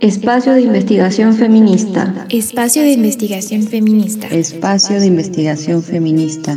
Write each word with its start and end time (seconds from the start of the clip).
Espacio 0.00 0.52
de 0.52 0.60
investigación 0.60 1.34
feminista. 1.34 2.24
Espacio 2.28 2.82
de 2.82 2.92
investigación 2.92 3.64
feminista. 3.64 4.28
Espacio 4.28 5.00
de 5.00 5.06
investigación 5.06 5.82
feminista. 5.82 6.56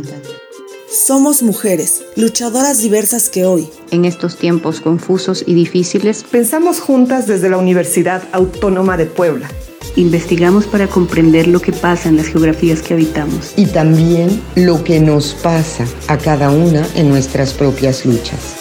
Somos 0.88 1.42
mujeres, 1.42 2.04
luchadoras 2.14 2.80
diversas 2.80 3.28
que 3.28 3.44
hoy, 3.44 3.68
en 3.90 4.04
estos 4.04 4.36
tiempos 4.36 4.80
confusos 4.80 5.42
y 5.44 5.54
difíciles, 5.54 6.22
pensamos 6.22 6.78
juntas 6.78 7.26
desde 7.26 7.50
la 7.50 7.56
Universidad 7.56 8.22
Autónoma 8.30 8.96
de 8.96 9.06
Puebla. 9.06 9.50
Investigamos 9.96 10.66
para 10.68 10.86
comprender 10.86 11.48
lo 11.48 11.58
que 11.58 11.72
pasa 11.72 12.10
en 12.10 12.18
las 12.18 12.28
geografías 12.28 12.80
que 12.80 12.94
habitamos. 12.94 13.54
Y 13.56 13.66
también 13.66 14.40
lo 14.54 14.84
que 14.84 15.00
nos 15.00 15.34
pasa 15.34 15.84
a 16.06 16.16
cada 16.16 16.52
una 16.52 16.86
en 16.94 17.08
nuestras 17.08 17.54
propias 17.54 18.06
luchas. 18.06 18.54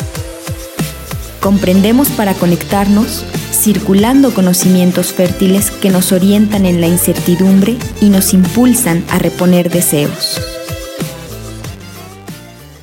Comprendemos 1.40 2.10
para 2.10 2.34
conectarnos 2.34 3.26
circulando 3.52 4.34
conocimientos 4.34 5.14
fértiles 5.14 5.72
que 5.72 5.90
nos 5.90 6.12
orientan 6.12 6.66
en 6.66 6.82
la 6.82 6.88
incertidumbre 6.88 7.78
y 8.00 8.10
nos 8.10 8.34
impulsan 8.34 9.04
a 9.10 9.20
reponer 9.20 9.70
deseos. 9.70 10.40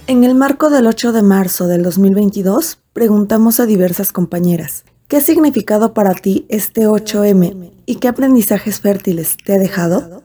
En 0.06 0.24
el 0.24 0.34
marco 0.34 0.70
del 0.70 0.86
8 0.86 1.12
de 1.12 1.22
marzo 1.22 1.66
del 1.66 1.82
2022, 1.82 2.78
preguntamos 2.92 3.60
a 3.60 3.66
diversas 3.66 4.12
compañeras, 4.12 4.84
¿qué 5.06 5.18
ha 5.18 5.20
significado 5.20 5.92
para 5.92 6.14
ti 6.14 6.46
este 6.48 6.86
8M 6.86 7.72
y 7.84 7.96
qué 7.96 8.08
aprendizajes 8.08 8.80
fértiles 8.80 9.36
te 9.44 9.54
ha 9.54 9.58
dejado? 9.58 10.22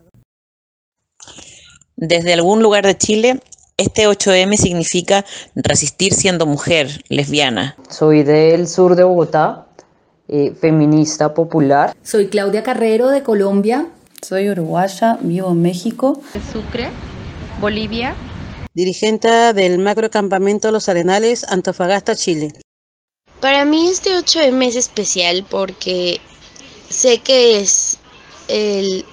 Desde 1.95 2.33
algún 2.33 2.61
lugar 2.61 2.85
de 2.85 2.97
Chile, 2.97 3.41
este 3.77 4.07
8M 4.07 4.55
significa 4.55 5.25
resistir 5.55 6.13
siendo 6.13 6.45
mujer, 6.45 7.03
lesbiana. 7.09 7.75
Soy 7.89 8.23
del 8.23 8.67
sur 8.67 8.95
de 8.95 9.03
Bogotá 9.03 9.67
eh, 10.35 10.51
feminista 10.59 11.35
popular. 11.35 11.95
Soy 12.01 12.27
Claudia 12.27 12.63
Carrero 12.63 13.09
de 13.09 13.21
Colombia. 13.21 13.89
Soy 14.23 14.49
uruguaya, 14.49 15.19
vivo 15.21 15.51
en 15.51 15.61
México. 15.61 16.19
Sucre, 16.51 16.89
Bolivia. 17.61 18.15
Dirigente 18.73 19.29
del 19.53 19.77
macrocampamento 19.77 20.71
Los 20.71 20.89
Arenales, 20.89 21.43
Antofagasta, 21.43 22.15
Chile. 22.15 22.51
Para 23.41 23.63
mí 23.63 23.87
este 23.87 24.17
8M 24.17 24.69
es 24.69 24.75
especial 24.75 25.45
porque 25.47 26.19
sé 26.89 27.19
que 27.19 27.59
es 27.59 27.99
el, 28.47 29.05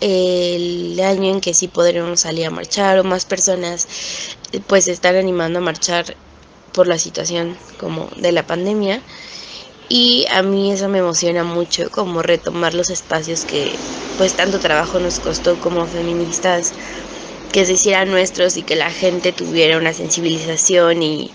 el 0.00 1.00
año 1.00 1.30
en 1.30 1.40
que 1.40 1.54
sí 1.54 1.68
podremos 1.68 2.18
salir 2.18 2.46
a 2.46 2.50
marchar 2.50 2.98
o 2.98 3.04
más 3.04 3.24
personas 3.24 3.86
pues 4.66 4.88
están 4.88 5.14
animando 5.14 5.60
a 5.60 5.62
marchar 5.62 6.16
por 6.72 6.88
la 6.88 6.98
situación 6.98 7.56
como 7.78 8.08
de 8.16 8.32
la 8.32 8.44
pandemia 8.44 9.00
y 9.88 10.26
a 10.30 10.42
mí 10.42 10.72
eso 10.72 10.88
me 10.88 10.98
emociona 10.98 11.44
mucho, 11.44 11.90
como 11.90 12.22
retomar 12.22 12.74
los 12.74 12.90
espacios 12.90 13.44
que 13.46 13.80
pues 14.16 14.34
tanto 14.34 14.58
trabajo 14.60 14.98
nos 15.00 15.18
costó 15.20 15.58
como 15.60 15.86
feministas, 15.88 16.72
que 17.52 17.66
se 17.66 17.74
hicieran 17.74 18.10
nuestros 18.10 18.56
y 18.56 18.64
que 18.64 18.76
la 18.76 18.92
gente 18.92 19.32
tuviera 19.32 19.78
una 19.78 19.94
sensibilización 19.94 21.02
y, 21.02 21.34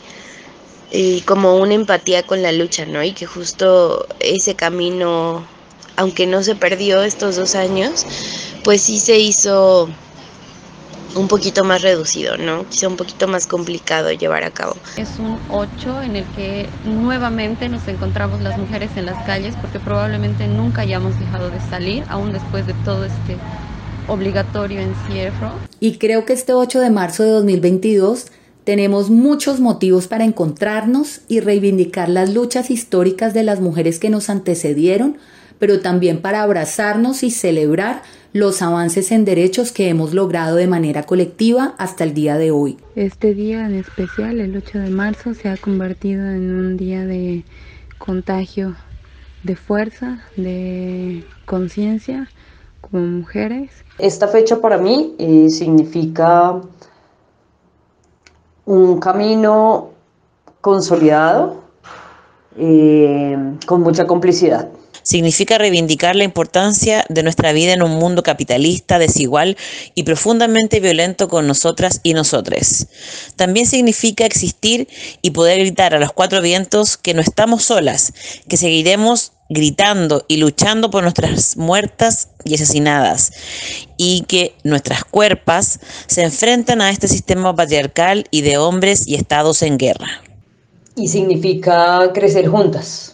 y 0.90 1.22
como 1.24 1.58
una 1.58 1.74
empatía 1.76 2.24
con 2.24 2.42
la 2.42 2.52
lucha, 2.52 2.86
¿no? 2.86 3.04
Y 3.04 3.14
que 3.14 3.26
justo 3.26 4.06
ese 4.20 4.56
camino, 4.56 5.50
aunque 5.98 6.28
no 6.28 6.44
se 6.44 6.56
perdió 6.56 7.04
estos 7.04 7.36
dos 7.36 7.56
años, 7.56 8.06
pues 8.64 8.84
sí 8.84 9.00
se 9.00 9.20
hizo 9.20 9.88
un 11.16 11.28
poquito 11.28 11.64
más 11.64 11.81
reducido, 11.81 12.38
¿no? 12.38 12.67
Quizá 12.69 12.88
un 12.88 12.97
poquito 12.97 13.28
más 13.28 13.47
complicado 13.47 14.11
llevar 14.11 14.44
a 14.44 14.52
cabo. 14.52 14.75
Es 14.97 15.19
un 15.19 15.38
8 15.50 16.02
en 16.03 16.16
el 16.17 16.25
que 16.36 16.67
nuevamente 16.86 17.69
nos 17.69 17.88
encontramos 17.88 18.42
las 18.42 18.58
mujeres 18.58 18.92
en 18.95 19.06
las 19.06 19.23
calles 19.25 19.56
porque 19.61 19.80
probablemente 19.80 20.47
nunca 20.47 20.81
hayamos 20.81 21.19
dejado 21.19 21.50
de 21.50 21.59
salir, 21.69 22.03
aún 22.09 22.34
después 22.34 22.66
de 22.67 22.73
todo 22.86 23.06
este 23.06 23.38
obligatorio 24.07 24.81
encierro. 24.81 25.52
Y 25.79 25.97
creo 25.97 26.25
que 26.25 26.34
este 26.34 26.53
8 26.53 26.79
de 26.79 26.90
marzo 26.90 27.23
de 27.23 27.29
2022 27.29 28.28
tenemos 28.63 29.09
muchos 29.09 29.59
motivos 29.59 30.07
para 30.07 30.23
encontrarnos 30.23 31.22
y 31.28 31.41
reivindicar 31.41 32.09
las 32.09 32.34
luchas 32.34 32.72
históricas 32.72 33.34
de 33.34 33.44
las 33.44 33.59
mujeres 33.59 34.00
que 34.00 34.09
nos 34.09 34.29
antecedieron, 34.29 35.18
pero 35.63 35.79
también 35.79 36.19
para 36.19 36.44
abrazarnos 36.44 37.24
y 37.24 37.31
celebrar 37.31 38.01
los 38.34 38.62
avances 38.62 39.13
en 39.13 39.24
derechos 39.24 39.72
que 39.72 39.88
hemos 39.88 40.13
logrado 40.13 40.57
de 40.57 40.68
manera 40.68 41.03
colectiva 41.03 41.74
hasta 41.78 42.03
el 42.03 42.13
día 42.13 42.38
de 42.38 42.51
hoy. 42.51 42.78
Este 42.97 43.34
día 43.34 43.66
en 43.66 43.75
especial, 43.75 44.41
el 44.41 44.57
8 44.57 44.79
de 44.79 44.90
marzo, 44.90 45.34
se 45.34 45.47
ha 45.47 45.56
convertido 45.56 46.29
en 46.29 46.53
un 46.53 46.75
día 46.75 47.06
de 47.06 47.46
contagio 47.97 48.75
de 49.44 49.56
fuerza, 49.56 50.25
de 50.35 51.23
conciencia 51.46 52.28
como 52.81 53.02
mujeres. 53.03 53.72
Esta 54.00 54.28
fecha 54.28 54.59
para 54.59 54.78
mí 54.78 55.16
eh, 55.18 55.50
significa 55.50 56.59
un 58.66 59.00
camino 59.00 59.91
consolidado 60.59 61.63
eh, 62.57 63.38
con 63.66 63.79
mucha 63.79 64.06
complicidad 64.06 64.68
significa 65.03 65.58
reivindicar 65.58 66.16
la 66.16 66.24
importancia 66.24 67.06
de 67.09 67.24
nuestra 67.24 67.52
vida 67.52 67.74
en 67.74 67.84
un 67.84 67.91
mundo 67.91 68.24
capitalista, 68.24 69.00
desigual 69.00 69.58
y 69.96 70.03
profundamente 70.03 70.80
violento 70.80 71.28
con 71.28 71.47
nosotras 71.47 72.00
y 72.03 72.14
nosotres. 72.14 72.88
También 73.36 73.68
significa 73.68 74.25
existir 74.25 74.88
y 75.22 75.31
poder 75.31 75.59
gritar 75.59 75.94
a 75.94 76.00
los 76.00 76.12
cuatro 76.12 76.41
vientos 76.41 76.97
que 76.97 77.14
no 77.14 77.22
estamos 77.22 77.64
solas, 77.64 78.14
que 78.47 78.58
seguiremos 78.58 79.34
gritando 79.50 80.25
y 80.28 80.38
luchando 80.38 80.90
por 80.90 81.03
nuestras 81.03 81.58
muertas 81.58 82.30
y 82.44 82.56
asesinadas 82.56 83.31
y 83.97 84.22
que 84.28 84.56
nuestras 84.64 85.03
cuerpas 85.03 85.80
se 86.08 86.24
enfrentan 86.24 86.81
a 86.81 86.90
este 86.90 87.08
sistema 87.08 87.56
patriarcal 87.56 88.25
y 88.31 88.41
de 88.41 88.58
hombres 88.58 89.08
y 89.08 89.16
estados 89.16 89.62
en 89.62 89.78
guerra. 89.78 90.24
Y 90.96 91.08
significa 91.08 92.12
crecer 92.14 92.47
juntas, 92.47 93.12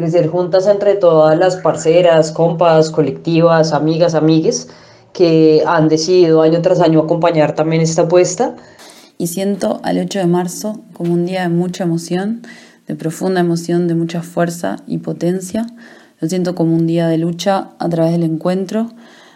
crecer 0.00 0.28
juntas 0.28 0.66
entre 0.66 0.94
todas 0.94 1.38
las 1.38 1.56
parceras, 1.56 2.32
compas, 2.32 2.88
colectivas, 2.88 3.74
amigas, 3.74 4.14
amigues 4.14 4.68
que 5.12 5.62
han 5.66 5.88
decidido 5.88 6.40
año 6.40 6.62
tras 6.62 6.80
año 6.80 7.00
acompañar 7.00 7.54
también 7.54 7.82
esta 7.82 8.02
apuesta. 8.02 8.56
Y 9.18 9.26
siento 9.26 9.80
al 9.82 9.98
8 9.98 10.20
de 10.20 10.26
marzo 10.26 10.80
como 10.94 11.12
un 11.12 11.26
día 11.26 11.42
de 11.42 11.50
mucha 11.50 11.84
emoción, 11.84 12.40
de 12.86 12.94
profunda 12.94 13.40
emoción, 13.40 13.88
de 13.88 13.94
mucha 13.94 14.22
fuerza 14.22 14.76
y 14.86 14.98
potencia. 14.98 15.66
Lo 16.18 16.28
siento 16.28 16.54
como 16.54 16.74
un 16.74 16.86
día 16.86 17.06
de 17.06 17.18
lucha 17.18 17.68
a 17.78 17.88
través 17.90 18.12
del 18.12 18.22
encuentro, 18.22 18.90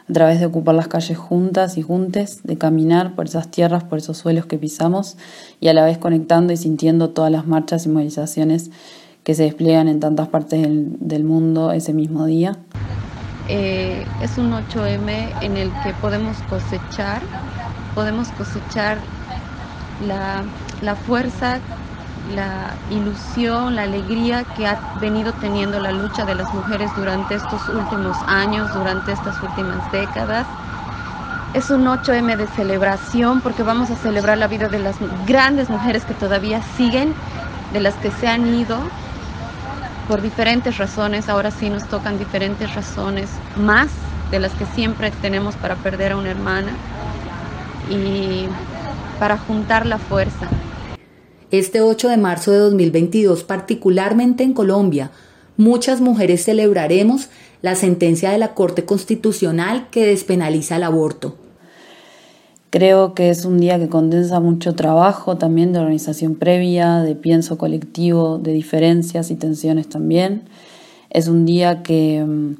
a 0.08 0.12
través 0.14 0.40
de 0.40 0.46
ocupar 0.46 0.74
las 0.74 0.88
calles 0.88 1.18
juntas 1.18 1.76
y 1.76 1.82
juntes, 1.82 2.40
de 2.44 2.56
caminar 2.56 3.14
por 3.14 3.26
esas 3.26 3.50
tierras, 3.50 3.84
por 3.84 3.98
esos 3.98 4.16
suelos 4.16 4.46
que 4.46 4.56
pisamos 4.56 5.18
y 5.60 5.68
a 5.68 5.74
la 5.74 5.84
vez 5.84 5.98
conectando 5.98 6.54
y 6.54 6.56
sintiendo 6.56 7.10
todas 7.10 7.30
las 7.30 7.46
marchas 7.46 7.84
y 7.84 7.90
movilizaciones 7.90 8.70
que 9.24 9.34
se 9.34 9.44
despliegan 9.44 9.88
en 9.88 10.00
tantas 10.00 10.28
partes 10.28 10.62
del, 10.62 11.24
mundo 11.24 11.72
ese 11.72 11.94
mismo 11.94 12.26
día. 12.26 12.56
Eh, 13.48 14.04
es 14.22 14.36
un 14.36 14.52
8M 14.52 15.42
en 15.42 15.56
el 15.56 15.72
que 15.82 15.92
podemos 16.00 16.36
cosechar, 16.50 17.22
podemos 17.94 18.28
cosechar 18.28 18.98
la, 20.06 20.44
la 20.82 20.94
fuerza, 20.94 21.58
la 22.34 22.74
ilusión, 22.90 23.76
la 23.76 23.82
alegría 23.82 24.44
que 24.56 24.66
ha 24.66 24.78
venido 25.00 25.32
teniendo 25.32 25.80
la 25.80 25.92
lucha 25.92 26.26
de 26.26 26.34
las 26.34 26.52
mujeres 26.52 26.90
durante 26.96 27.34
estos 27.34 27.66
últimos 27.68 28.16
años, 28.26 28.72
durante 28.74 29.12
estas 29.12 29.42
últimas 29.42 29.90
décadas. 29.90 30.46
Es 31.54 31.70
un 31.70 31.86
8M 31.86 32.36
de 32.36 32.46
celebración 32.48 33.40
porque 33.40 33.62
vamos 33.62 33.90
a 33.90 33.96
celebrar 33.96 34.36
la 34.36 34.48
vida 34.48 34.68
de 34.68 34.80
las 34.80 34.96
grandes 35.26 35.70
mujeres 35.70 36.04
que 36.04 36.14
todavía 36.14 36.60
siguen, 36.76 37.14
de 37.72 37.80
las 37.80 37.94
que 37.94 38.10
se 38.10 38.26
han 38.26 38.54
ido, 38.54 38.78
por 40.08 40.22
diferentes 40.22 40.78
razones, 40.78 41.28
ahora 41.28 41.50
sí 41.50 41.70
nos 41.70 41.88
tocan 41.88 42.18
diferentes 42.18 42.74
razones, 42.74 43.28
más 43.56 43.88
de 44.30 44.40
las 44.40 44.52
que 44.52 44.66
siempre 44.66 45.10
tenemos 45.22 45.54
para 45.56 45.76
perder 45.76 46.12
a 46.12 46.16
una 46.16 46.30
hermana 46.30 46.72
y 47.90 48.46
para 49.18 49.38
juntar 49.38 49.86
la 49.86 49.98
fuerza. 49.98 50.48
Este 51.50 51.80
8 51.80 52.08
de 52.08 52.16
marzo 52.16 52.50
de 52.50 52.58
2022, 52.58 53.44
particularmente 53.44 54.42
en 54.42 54.54
Colombia, 54.54 55.10
muchas 55.56 56.00
mujeres 56.00 56.44
celebraremos 56.44 57.28
la 57.62 57.76
sentencia 57.76 58.30
de 58.30 58.38
la 58.38 58.54
Corte 58.54 58.84
Constitucional 58.84 59.88
que 59.90 60.06
despenaliza 60.06 60.76
el 60.76 60.82
aborto. 60.82 61.36
Creo 62.74 63.14
que 63.14 63.30
es 63.30 63.44
un 63.44 63.58
día 63.58 63.78
que 63.78 63.88
condensa 63.88 64.40
mucho 64.40 64.74
trabajo 64.74 65.36
también 65.38 65.72
de 65.72 65.78
organización 65.78 66.34
previa, 66.34 67.02
de 67.02 67.14
pienso 67.14 67.56
colectivo, 67.56 68.38
de 68.38 68.52
diferencias 68.52 69.30
y 69.30 69.36
tensiones 69.36 69.88
también. 69.88 70.42
Es 71.08 71.28
un 71.28 71.46
día 71.46 71.84
que, 71.84 72.24
mm, 72.26 72.56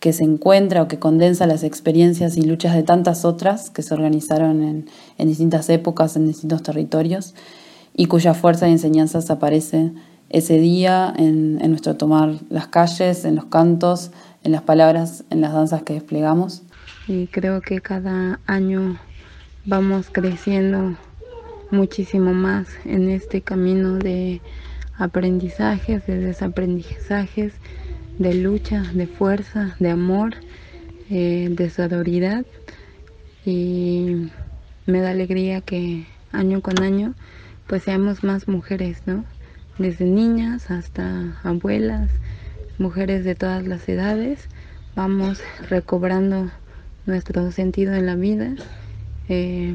que 0.00 0.12
se 0.12 0.24
encuentra 0.24 0.82
o 0.82 0.88
que 0.88 0.98
condensa 0.98 1.46
las 1.46 1.62
experiencias 1.62 2.36
y 2.36 2.42
luchas 2.42 2.74
de 2.74 2.82
tantas 2.82 3.24
otras 3.24 3.70
que 3.70 3.80
se 3.80 3.94
organizaron 3.94 4.62
en, 4.62 4.86
en 5.16 5.28
distintas 5.28 5.70
épocas, 5.70 6.14
en 6.16 6.26
distintos 6.26 6.62
territorios, 6.62 7.34
y 7.96 8.08
cuya 8.08 8.34
fuerza 8.34 8.68
y 8.68 8.72
enseñanzas 8.72 9.30
aparece 9.30 9.92
ese 10.28 10.58
día 10.58 11.10
en, 11.16 11.58
en 11.62 11.70
nuestro 11.70 11.96
tomar 11.96 12.34
las 12.50 12.66
calles, 12.66 13.24
en 13.24 13.34
los 13.34 13.46
cantos, 13.46 14.10
en 14.44 14.52
las 14.52 14.60
palabras, 14.60 15.24
en 15.30 15.40
las 15.40 15.54
danzas 15.54 15.84
que 15.84 15.94
desplegamos. 15.94 16.64
Y 17.08 17.28
creo 17.28 17.62
que 17.62 17.80
cada 17.80 18.40
año 18.46 18.98
vamos 19.66 20.10
creciendo 20.12 20.96
muchísimo 21.72 22.32
más 22.32 22.68
en 22.84 23.10
este 23.10 23.42
camino 23.42 23.94
de 23.94 24.40
aprendizajes, 24.96 26.06
de 26.06 26.18
desaprendizajes, 26.18 27.52
de 28.18 28.34
lucha, 28.34 28.82
de 28.94 29.08
fuerza, 29.08 29.74
de 29.80 29.90
amor, 29.90 30.34
eh, 31.10 31.48
de 31.50 31.68
sororidad. 31.68 32.46
Y 33.44 34.30
me 34.86 35.00
da 35.00 35.10
alegría 35.10 35.60
que 35.60 36.06
año 36.30 36.60
con 36.60 36.80
año 36.80 37.14
pues 37.66 37.82
seamos 37.82 38.22
más 38.22 38.46
mujeres, 38.46 39.02
¿no? 39.06 39.24
Desde 39.78 40.04
niñas 40.04 40.70
hasta 40.70 41.40
abuelas, 41.42 42.10
mujeres 42.78 43.24
de 43.24 43.34
todas 43.34 43.66
las 43.66 43.88
edades, 43.88 44.46
vamos 44.94 45.42
recobrando 45.68 46.50
nuestro 47.06 47.50
sentido 47.50 47.94
en 47.94 48.06
la 48.06 48.14
vida, 48.14 48.54
eh, 49.28 49.74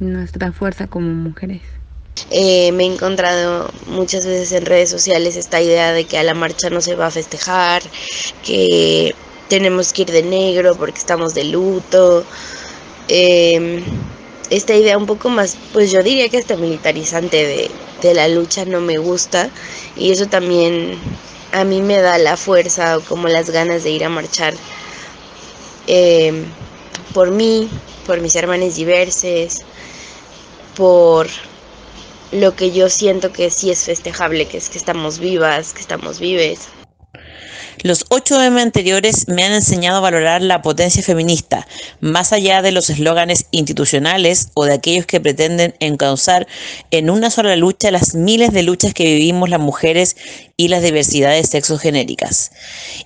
nuestra 0.00 0.52
fuerza 0.52 0.86
como 0.86 1.08
mujeres. 1.08 1.62
Eh, 2.30 2.72
me 2.72 2.84
he 2.84 2.86
encontrado 2.86 3.70
muchas 3.86 4.26
veces 4.26 4.52
en 4.52 4.64
redes 4.64 4.90
sociales 4.90 5.36
esta 5.36 5.60
idea 5.60 5.92
de 5.92 6.04
que 6.06 6.18
a 6.18 6.22
la 6.22 6.34
marcha 6.34 6.70
no 6.70 6.80
se 6.80 6.96
va 6.96 7.06
a 7.06 7.10
festejar, 7.10 7.82
que 8.44 9.14
tenemos 9.48 9.92
que 9.92 10.02
ir 10.02 10.10
de 10.10 10.22
negro 10.22 10.74
porque 10.76 10.98
estamos 10.98 11.34
de 11.34 11.44
luto. 11.44 12.24
Em, 13.08 13.82
esta 14.50 14.74
idea 14.74 14.96
un 14.98 15.06
poco 15.06 15.28
más, 15.28 15.56
pues 15.72 15.90
yo 15.90 16.02
diría 16.02 16.28
que 16.28 16.38
hasta 16.38 16.56
militarizante 16.56 17.36
de, 17.36 17.70
de 18.02 18.14
la 18.14 18.28
lucha 18.28 18.64
no 18.64 18.80
me 18.80 18.96
gusta 18.98 19.50
y 19.96 20.10
eso 20.10 20.26
también 20.26 20.98
a 21.52 21.64
mí 21.64 21.82
me 21.82 21.98
da 22.00 22.18
la 22.18 22.36
fuerza 22.36 22.98
o 22.98 23.00
como 23.02 23.28
las 23.28 23.50
ganas 23.50 23.82
de 23.84 23.90
ir 23.90 24.04
a 24.04 24.08
marchar 24.08 24.54
em, 25.86 26.44
por 27.12 27.30
mí, 27.30 27.70
por 28.04 28.20
mis 28.20 28.36
hermanos 28.36 28.76
diversos, 28.76 29.54
por 30.74 31.28
lo 32.30 32.54
que 32.54 32.70
yo 32.70 32.88
siento 32.88 33.32
que 33.32 33.50
sí 33.50 33.70
es 33.70 33.84
festejable, 33.84 34.46
que 34.46 34.58
es 34.58 34.68
que 34.68 34.78
estamos 34.78 35.18
vivas, 35.18 35.72
que 35.72 35.80
estamos 35.80 36.20
vives. 36.20 36.75
Los 37.82 38.06
8M 38.08 38.58
anteriores 38.58 39.28
me 39.28 39.44
han 39.44 39.52
enseñado 39.52 39.98
a 39.98 40.00
valorar 40.00 40.40
la 40.40 40.62
potencia 40.62 41.02
feminista, 41.02 41.68
más 42.00 42.32
allá 42.32 42.62
de 42.62 42.72
los 42.72 42.88
eslóganes 42.88 43.46
institucionales 43.50 44.48
o 44.54 44.64
de 44.64 44.72
aquellos 44.72 45.04
que 45.04 45.20
pretenden 45.20 45.74
encauzar 45.78 46.46
en 46.90 47.10
una 47.10 47.30
sola 47.30 47.54
lucha 47.54 47.90
las 47.90 48.14
miles 48.14 48.52
de 48.52 48.62
luchas 48.62 48.94
que 48.94 49.04
vivimos 49.04 49.50
las 49.50 49.60
mujeres 49.60 50.16
y 50.56 50.68
las 50.68 50.82
diversidades 50.82 51.50
sexogenéricas. 51.50 52.50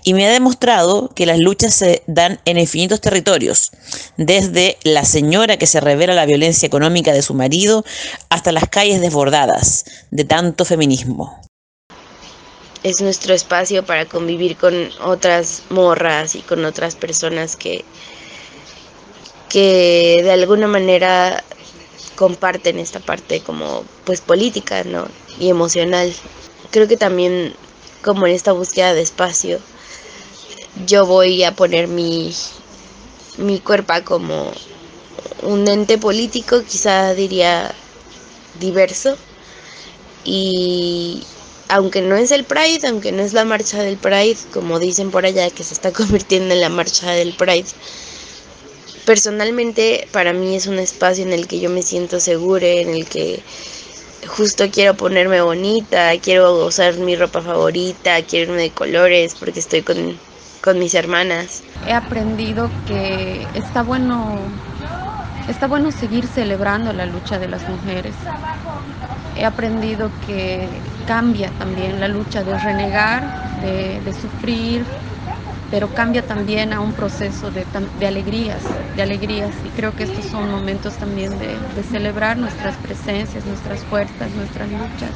Y 0.05 0.15
me 0.15 0.27
ha 0.27 0.31
demostrado 0.31 1.09
que 1.09 1.27
las 1.27 1.41
luchas 1.41 1.75
se 1.75 2.05
dan 2.07 2.41
en 2.45 2.57
infinitos 2.57 3.01
territorios, 3.01 3.73
desde 4.17 4.79
la 4.85 5.05
señora 5.05 5.57
que 5.57 5.67
se 5.67 5.81
revela 5.81 6.15
la 6.15 6.27
violencia 6.27 6.67
económica 6.67 7.13
de 7.13 7.23
su 7.23 7.35
marido 7.35 7.85
hasta 8.29 8.53
las 8.53 8.69
calles 8.69 9.01
desbordadas 9.01 9.85
de 10.13 10.25
tanto 10.25 10.65
feminismo 10.65 11.41
es 12.83 13.01
nuestro 13.01 13.35
espacio 13.35 13.85
para 13.85 14.07
convivir 14.07 14.57
con 14.57 14.91
otras 15.03 15.63
morras 15.71 16.35
y 16.35 16.41
con 16.41 16.65
otras 16.65 16.95
personas 16.97 17.57
que, 17.57 17.85
que 19.49 20.21
de 20.23 20.33
alguna 20.33 20.67
manera 20.67 21.45
comparten 22.17 22.79
esta 22.79 23.01
parte 23.01 23.41
como 23.41 23.85
pues 24.05 24.21
política 24.21 24.85
¿no? 24.85 25.07
y 25.39 25.49
emocional. 25.49 26.15
Creo 26.71 26.89
que 26.89 26.97
también 26.97 27.55
como 28.03 28.27
en 28.27 28.35
esta 28.35 28.53
búsqueda 28.53 28.95
de 28.95 29.03
espacio 29.03 29.59
yo 30.87 31.07
voy 31.07 31.45
a 31.45 31.55
poner 31.55 31.89
mi, 31.89 32.33
mi 33.39 33.59
cuerpo 33.61 33.95
como 34.05 34.53
un 35.43 35.69
ente 35.69 35.99
político, 35.99 36.63
quizá 36.63 37.15
diría 37.15 37.73
diverso, 38.59 39.17
y, 40.25 41.23
aunque 41.71 42.03
no 42.03 42.17
es 42.17 42.31
el 42.31 42.45
Pride, 42.45 42.87
aunque 42.89 43.13
no 43.13 43.23
es 43.23 43.33
la 43.33 43.45
marcha 43.45 43.83
del 43.83 43.97
Pride, 43.97 44.37
como 44.53 44.79
dicen 44.79 45.11
por 45.11 45.25
allá 45.25 45.51
que 45.51 45.65
se 45.65 45.75
está 45.75 45.93
convirtiendo 46.01 46.55
en 46.55 46.61
la 46.61 46.69
marcha 46.69 47.11
del 47.13 47.33
Pride, 47.33 47.67
personalmente 49.07 50.07
para 50.13 50.33
mí 50.33 50.55
es 50.57 50.67
un 50.67 50.79
espacio 50.79 51.25
en 51.25 51.33
el 51.33 51.47
que 51.47 51.61
yo 51.61 51.71
me 51.71 51.83
siento 51.83 52.21
segura, 52.21 52.67
en 52.67 52.91
el 52.91 53.07
que 53.07 53.43
justo 54.27 54.71
quiero 54.71 54.95
ponerme 54.95 55.41
bonita, 55.41 56.13
quiero 56.21 56.67
usar 56.67 56.97
mi 56.99 57.17
ropa 57.17 57.41
favorita, 57.41 58.23
quiero 58.23 58.53
irme 58.53 58.63
de 58.63 58.71
colores 58.71 59.35
porque 59.35 59.61
estoy 59.61 59.83
con, 59.83 60.19
con 60.61 60.79
mis 60.79 60.95
hermanas. 60.95 61.63
He 61.89 61.93
aprendido 61.93 62.71
que 62.87 63.47
está 63.55 63.83
bueno, 63.83 64.39
está 65.49 65.67
bueno 65.67 65.91
seguir 65.91 66.27
celebrando 66.27 66.93
la 66.93 67.07
lucha 67.07 67.39
de 67.39 67.49
las 67.49 67.67
mujeres 67.69 68.15
he 69.37 69.45
aprendido 69.45 70.11
que 70.27 70.69
cambia 71.07 71.51
también 71.59 72.01
la 72.01 72.09
lucha 72.09 72.43
de 72.43 72.59
renegar, 72.59 73.61
de, 73.61 74.13
sufrir, 74.13 74.85
pero 75.71 75.89
cambia 75.89 76.23
también 76.27 76.73
a 76.73 76.81
un 76.81 76.93
proceso 76.93 77.51
de, 77.51 77.65
alegrías, 78.07 78.63
de 78.97 79.03
alegrías. 79.03 79.51
Y 79.65 79.69
creo 79.71 79.95
que 79.95 80.05
estos 80.05 80.25
son 80.25 80.51
momentos 80.51 80.95
también 80.95 81.33
de, 81.39 81.83
celebrar 81.91 82.37
nuestras 82.37 82.77
presencias, 82.77 83.45
nuestras 83.47 83.81
fuerzas, 83.85 84.31
nuestras 84.37 84.71
luchas. 84.71 85.11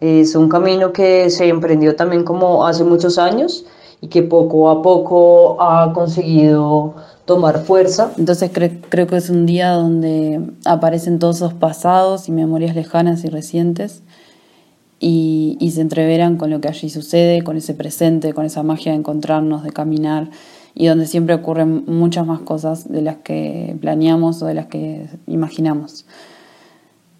Es 0.00 0.34
un 0.34 0.48
camino 0.48 0.92
que 0.92 1.30
se 1.30 1.48
emprendió 1.48 1.96
también 1.96 2.24
como 2.24 2.66
hace 2.66 2.84
muchos 2.84 3.18
años 3.18 3.64
y 4.00 4.08
que 4.08 4.22
poco 4.22 4.70
a 4.70 4.82
poco 4.82 5.60
ha 5.60 5.92
conseguido 5.92 6.94
tomar 7.26 7.64
fuerza. 7.64 8.12
Entonces 8.16 8.50
creo 8.88 9.06
que 9.06 9.16
es 9.16 9.30
un 9.30 9.46
día 9.46 9.72
donde 9.72 10.40
aparecen 10.64 11.18
todos 11.18 11.36
esos 11.36 11.54
pasados 11.54 12.28
y 12.28 12.32
memorias 12.32 12.74
lejanas 12.74 13.24
y 13.24 13.28
recientes 13.28 14.02
y, 15.00 15.70
se 15.72 15.80
entreveran 15.80 16.36
con 16.36 16.50
lo 16.50 16.60
que 16.60 16.68
allí 16.68 16.90
sucede, 16.90 17.42
con 17.42 17.56
ese 17.56 17.74
presente, 17.74 18.34
con 18.34 18.44
esa 18.44 18.62
magia 18.62 18.92
de 18.92 18.98
encontrarnos, 18.98 19.64
de 19.64 19.70
caminar 19.70 20.30
y 20.74 20.86
donde 20.86 21.06
siempre 21.06 21.34
ocurren 21.34 21.84
muchas 21.86 22.26
más 22.26 22.40
cosas 22.40 22.88
de 22.88 23.00
las 23.00 23.16
que 23.16 23.76
planeamos 23.80 24.42
o 24.42 24.46
de 24.46 24.54
las 24.54 24.66
que 24.66 25.08
imaginamos. 25.26 26.04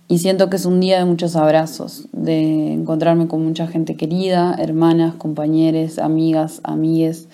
Y 0.09 0.19
siento 0.19 0.51
que 0.51 0.57
es 0.57 0.67
un 0.67 0.81
día 0.81 0.99
de 0.99 1.05
muchos 1.05 1.37
abrazos, 1.37 2.09
de 2.13 2.73
encontrarme 2.73 3.29
con 3.29 3.45
mucha 3.45 3.67
gente 3.67 3.97
querida, 3.97 4.57
hermanas, 4.59 5.15
compañeros, 5.15 5.99
amigas, 5.99 6.61
amigues, 6.65 7.29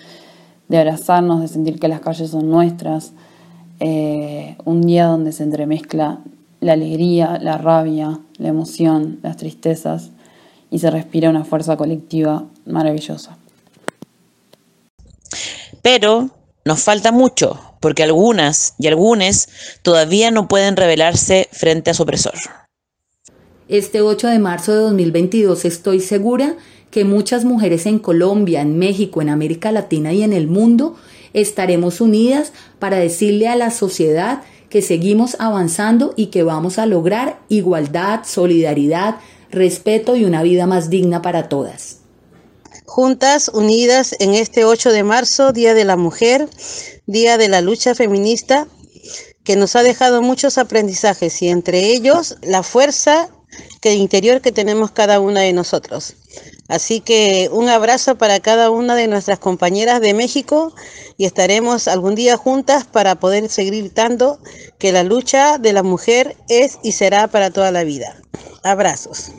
de 0.69 0.77
abrazarnos, 0.77 1.41
de 1.41 1.47
sentir 1.47 1.79
que 1.79 1.87
las 1.87 2.01
calles 2.01 2.29
son 2.29 2.49
nuestras. 2.49 3.13
Eh, 3.79 4.57
un 4.63 4.81
día 4.81 5.07
donde 5.07 5.31
se 5.31 5.43
entremezcla 5.43 6.19
la 6.61 6.73
alegría, 6.73 7.39
la 7.41 7.57
rabia, 7.57 8.19
la 8.37 8.47
emoción, 8.47 9.19
las 9.23 9.37
tristezas 9.37 10.11
y 10.69 10.79
se 10.79 10.91
respira 10.91 11.29
una 11.29 11.45
fuerza 11.45 11.77
colectiva 11.77 12.45
maravillosa. 12.65 13.37
Pero 15.81 16.29
nos 16.65 16.83
falta 16.83 17.11
mucho, 17.11 17.59
porque 17.79 18.03
algunas 18.03 18.73
y 18.77 18.87
algunos 18.87 19.47
todavía 19.81 20.31
no 20.31 20.47
pueden 20.47 20.75
rebelarse 20.75 21.47
frente 21.51 21.91
a 21.91 21.93
su 21.93 22.03
opresor. 22.03 22.33
Este 23.69 24.01
8 24.01 24.27
de 24.27 24.39
marzo 24.39 24.73
de 24.73 24.79
2022 24.79 25.65
estoy 25.65 25.99
segura 25.99 26.55
que 26.91 27.05
muchas 27.05 27.45
mujeres 27.45 27.85
en 27.85 27.99
Colombia, 27.99 28.61
en 28.61 28.77
México, 28.77 29.21
en 29.21 29.29
América 29.29 29.71
Latina 29.71 30.13
y 30.13 30.23
en 30.23 30.33
el 30.33 30.47
mundo 30.47 30.95
estaremos 31.33 32.01
unidas 32.01 32.53
para 32.79 32.97
decirle 32.97 33.47
a 33.47 33.55
la 33.55 33.71
sociedad 33.71 34.41
que 34.69 34.81
seguimos 34.81 35.35
avanzando 35.39 36.13
y 36.15 36.27
que 36.27 36.43
vamos 36.43 36.79
a 36.79 36.85
lograr 36.85 37.39
igualdad, 37.49 38.21
solidaridad, 38.25 39.15
respeto 39.51 40.15
y 40.15 40.25
una 40.25 40.43
vida 40.43 40.65
más 40.65 40.89
digna 40.89 41.21
para 41.21 41.49
todas. 41.49 41.97
Juntas, 42.85 43.49
unidas 43.53 44.15
en 44.19 44.33
este 44.33 44.65
8 44.65 44.91
de 44.91 45.03
marzo, 45.03 45.51
Día 45.51 45.73
de 45.73 45.85
la 45.85 45.97
Mujer, 45.97 46.49
Día 47.05 47.37
de 47.37 47.47
la 47.47 47.61
Lucha 47.61 47.95
Feminista, 47.95 48.67
que 49.43 49.55
nos 49.55 49.75
ha 49.75 49.83
dejado 49.83 50.21
muchos 50.21 50.57
aprendizajes 50.57 51.41
y 51.41 51.49
entre 51.49 51.91
ellos 51.91 52.37
la 52.41 52.63
fuerza 52.63 53.29
que 53.81 53.93
interior 53.93 54.41
que 54.41 54.51
tenemos 54.51 54.91
cada 54.91 55.19
una 55.19 55.41
de 55.41 55.53
nosotros. 55.53 56.15
Así 56.67 56.99
que 56.99 57.49
un 57.51 57.69
abrazo 57.69 58.17
para 58.17 58.41
cada 58.41 58.69
una 58.71 58.95
de 58.95 59.07
nuestras 59.07 59.39
compañeras 59.39 60.01
de 60.01 60.13
México 60.13 60.73
y 61.17 61.25
estaremos 61.25 61.87
algún 61.87 62.15
día 62.15 62.35
juntas 62.35 62.85
para 62.85 63.15
poder 63.15 63.49
seguir 63.49 63.75
gritando 63.83 64.39
que 64.77 64.91
la 64.91 65.03
lucha 65.03 65.57
de 65.57 65.71
la 65.71 65.83
mujer 65.83 66.35
es 66.49 66.77
y 66.83 66.91
será 66.91 67.27
para 67.27 67.51
toda 67.51 67.71
la 67.71 67.85
vida. 67.85 68.17
Abrazos. 68.71 69.31